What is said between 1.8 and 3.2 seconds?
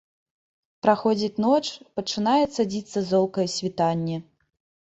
пачынае цадзіцца